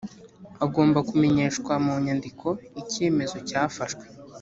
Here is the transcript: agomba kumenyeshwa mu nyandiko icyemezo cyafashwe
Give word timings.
agomba 0.65 0.99
kumenyeshwa 1.09 1.73
mu 1.85 1.93
nyandiko 2.03 2.47
icyemezo 2.81 3.37
cyafashwe 3.49 4.03